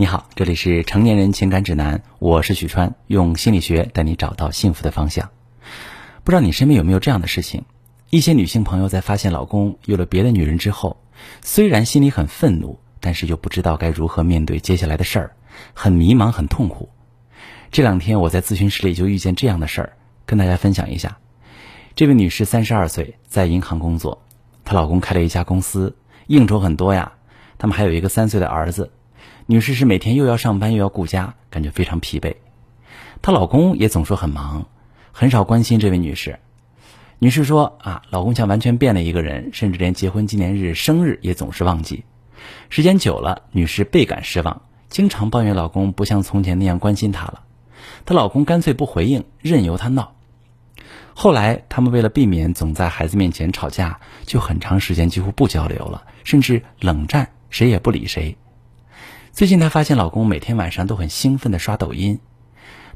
[0.00, 5.28] 你好，这里是成年人情感指南，我是许川，用心理学带你找到幸福的方向。
[6.24, 7.66] 不知道你身边有没有这样的事情？
[8.08, 10.96] 一些女性朋友在发现老公有了别的女人之后，
[11.42, 15.32] 虽然心里很愤怒，但是又不知道该如何面对接下来的事儿，
[15.74, 16.88] 很迷茫，很痛苦。
[17.70, 19.92] 这两天我在咨询室里就遇见这样的事儿，
[20.24, 21.18] 跟大家分享一下。
[21.94, 24.22] 这位女士三十二岁，在银行工作，
[24.64, 25.94] 她老公开了一家公司，
[26.26, 27.12] 应酬很多呀。
[27.58, 28.92] 他们还有一个三岁的儿子。
[29.50, 32.36] 女士是每天又要上班又要顾家，感觉非常疲惫。
[33.20, 34.68] 她老公也总说很忙，
[35.10, 36.38] 很少关心这位女士。
[37.18, 42.04] 女士说：“啊，老公像完全变了一个人，甚至连结婚纪念日、生日也总是忘记。
[42.68, 47.42] 时间久了，女士倍感失望，经常抱怨老公不像从前那样关心她了。
[48.06, 50.14] 她老公干脆不回应，任由她闹。
[51.12, 58.36] 后来，他们为了避免总在孩子面前吵架，就很长时间几乎不交流了，甚至冷战，谁也不理谁。”
[59.32, 62.18] 最近她发现老公每天晚上都很兴奋地刷抖音，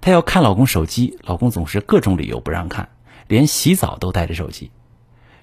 [0.00, 2.88] 她要看老公手机，老公总是各种理由不让看，
[3.28, 4.70] 连洗澡都带着手机。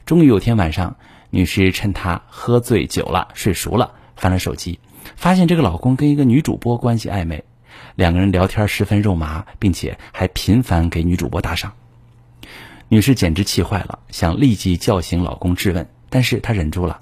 [0.06, 0.98] 终于有天晚上，
[1.30, 4.80] 女士趁她喝醉酒了、睡熟了，翻了手机，
[5.16, 7.44] 发现这个老公跟一个女主播关系暧昧，
[7.96, 11.74] 两个人聊天十分肉麻，并且还频繁给女主播打赏。
[12.90, 17.00] 女士简直气坏了，想立即叫醒老公质问，但是她忍住了，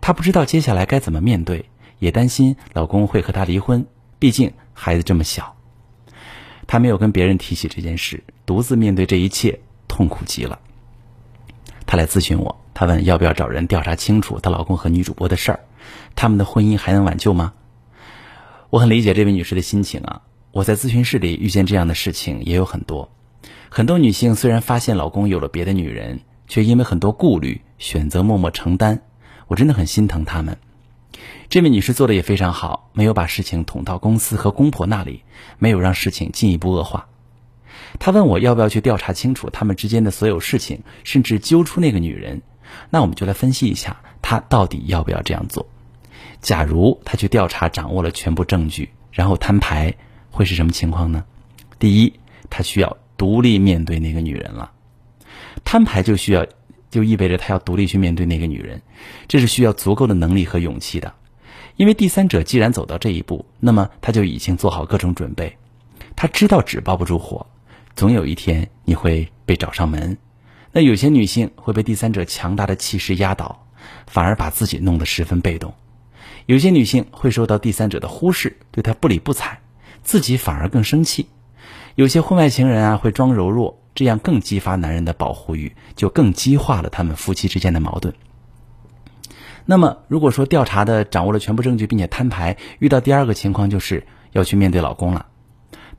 [0.00, 1.64] 她不知道接下来该怎么面对。
[1.98, 3.86] 也担心老公会和她离婚，
[4.18, 5.56] 毕竟孩子这么小。
[6.66, 10.58] 她没有跟别人提起这件事，独自面对这一切，痛苦极了。
[11.86, 15.60] 她来咨询我，她问要不要找人调查清楚她老公和女主播的事儿，
[16.14, 17.52] 他们的婚姻还能挽救吗？
[18.70, 20.22] 我很理解这位女士的心情啊。
[20.50, 23.10] 我在咨询室里遇见这样的事情也有很多，
[23.68, 29.02] 很多女性虽然发现老公有了别的女人，却因为很多顾虑选择默默承担，
[29.48, 30.56] 我真的很心疼她们。
[31.48, 35.22] 这位女士做的也非常好，没有把事情捅到公司和公婆那里，
[35.58, 37.06] 没有让事情进一步恶化。
[37.98, 42.42] 她问我要不要去调查清楚他们之间的所有事情，甚至揪出那个女人。
[42.90, 45.66] 那我们就来分析一下，她到底要不要这样做？
[46.40, 49.94] 假如她去调查，掌握了全部证据，然后摊牌，
[50.30, 51.24] 会是什么情况呢？
[51.78, 52.14] 第一，
[52.50, 54.72] 她需要独立面对那个女人了。
[55.64, 56.46] 摊牌就需要。
[56.94, 58.80] 就意味着他要独立去面对那个女人，
[59.26, 61.12] 这是需要足够的能力和勇气的。
[61.74, 65.52] 因为第三者既然走到这一步，那么他就已经做好各种准备。
[66.14, 67.44] 他知道纸包不住火，
[67.96, 70.16] 总有一天你会被找上门。
[70.70, 73.66] 那有些女性会被第三者强大的气势压倒，
[74.06, 75.74] 反而把自己弄得十分被动。
[76.46, 79.58] 有些女性会受到第三者的忽视，对他不理不睬，
[80.04, 81.26] 自己反而更生气。
[81.96, 83.80] 有些婚外情人啊，会装柔弱。
[83.94, 88.14] 这样更激发男人的保护欲，就更激化了他们夫妻之间的矛盾。
[89.66, 95.26] 那么，如果说调查的掌握了全部证据，并且摊牌，遇到第二个情况，就是要去面对老公了。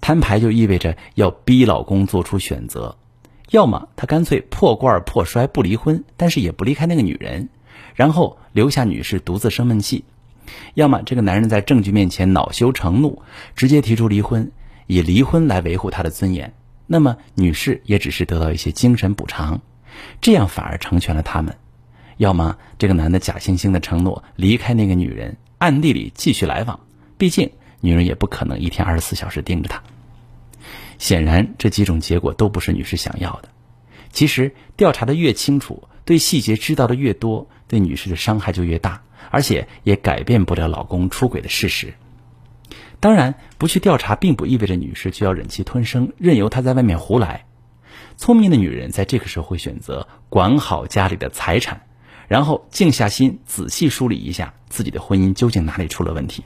[0.02, 2.98] 摊牌就意味着要逼老公做出选择：
[3.50, 7.50] 要么他干脆破罐破摔不离婚，但是也不离开那个女人，
[7.96, 10.04] 然后留下女士独自生闷气；
[10.76, 13.24] 要么这个男人在证据面前恼羞成怒，
[13.56, 14.52] 直接提出离婚，
[14.86, 16.54] 以离婚来维护他的尊严。
[16.88, 19.62] 那么，女士也只是得到一些精神补偿，
[20.22, 21.58] 这样反而成全了他们。
[22.18, 26.80] 要么这个男的假惺惺的承诺离开那个女人，暗地里继续来往，
[27.18, 27.52] 毕竟
[27.82, 29.84] 女人也不可能一天二十四小时盯着他。
[30.98, 33.50] 显然，这几种结果都不是女士想要的。
[34.12, 41.96] 其实，调查的越清楚，对细节知道的越多，对女士的伤害就越大，而且也改变不了老公出轨的事实。
[43.02, 47.46] 当然，不去调查，并不意味着女士就要忍气吞声，任由他在外面胡来。
[48.18, 51.82] 聪明的女人在这个时候会选择管好家里的财产，
[52.28, 56.44] 然后静下心，仔细梳理一下自己的婚姻究竟哪里出了问题。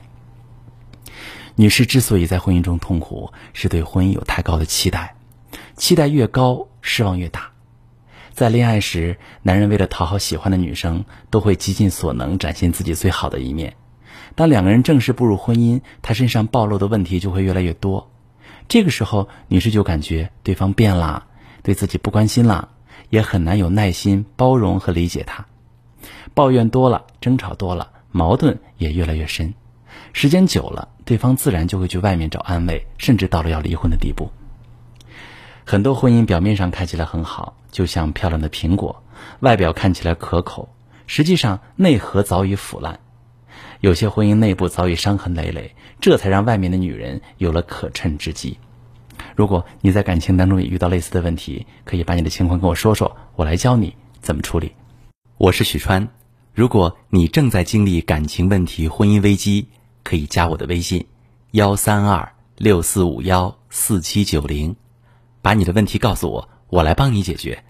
[1.56, 5.16] 女士之所以在婚姻中痛苦，是对婚姻有太高的期待，
[5.76, 7.50] 期待越高，失望越大。
[8.32, 13.74] 在恋爱时，男人为了讨好喜欢的女生，都会极尽所能展现自己最好的一面。
[14.34, 18.10] 当两个人正式步入婚姻，他身上暴露的问题就会越来越多。
[18.68, 21.24] 这个时候，女士就感觉对方变了，
[21.62, 22.68] 对自己不关心了，
[23.08, 25.46] 也很难有耐心包容和理解他。
[26.34, 29.52] 抱怨多了，争吵多了，矛盾也越来越深。
[30.12, 34.30] 时间久了，对方自然就会去外面找安慰，甚至到了要离婚的地步。
[35.64, 39.02] 很多婚姻表面上看起来很好，就像漂亮的苹果，
[39.40, 40.68] 外表看起来可口，
[41.06, 43.00] 实际上内核早已腐烂。
[43.80, 48.58] 有些婚姻内部早已伤痕累累，这才让外面的女人有了可乘之机。
[49.34, 54.72] 如果你在感情当中也遇到类似的问题，可以把你的情况跟我说说，我来教你怎么处理。
[55.38, 56.08] 我是许川，
[56.52, 59.68] 如果你正在经历感情问题、婚姻危机，
[60.02, 61.06] 可以加我的微信，
[61.52, 64.76] 幺三二六四五幺四七九零，
[65.40, 67.64] 把你的问题告诉我，我来帮你解决。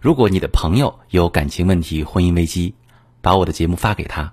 [0.00, 2.74] 如果你的朋友有感情问题、婚姻危机，
[3.20, 4.32] 把我的节目发给他，